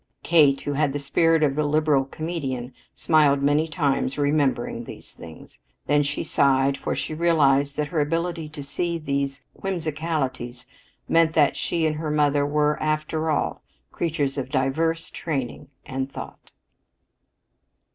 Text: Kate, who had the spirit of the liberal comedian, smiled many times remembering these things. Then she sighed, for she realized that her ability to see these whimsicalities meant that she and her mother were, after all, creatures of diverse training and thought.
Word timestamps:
Kate, 0.23 0.61
who 0.61 0.73
had 0.73 0.93
the 0.93 0.97
spirit 0.99 1.43
of 1.43 1.53
the 1.53 1.63
liberal 1.63 2.05
comedian, 2.05 2.73
smiled 2.91 3.43
many 3.43 3.67
times 3.67 4.17
remembering 4.17 4.83
these 4.83 5.11
things. 5.13 5.59
Then 5.85 6.01
she 6.01 6.23
sighed, 6.23 6.75
for 6.75 6.95
she 6.95 7.13
realized 7.13 7.77
that 7.77 7.89
her 7.89 8.01
ability 8.01 8.49
to 8.49 8.63
see 8.63 8.97
these 8.97 9.43
whimsicalities 9.53 10.65
meant 11.07 11.35
that 11.35 11.55
she 11.55 11.85
and 11.85 11.97
her 11.97 12.09
mother 12.09 12.47
were, 12.47 12.81
after 12.81 13.29
all, 13.29 13.61
creatures 13.91 14.39
of 14.39 14.49
diverse 14.49 15.11
training 15.11 15.67
and 15.85 16.11
thought. 16.11 16.49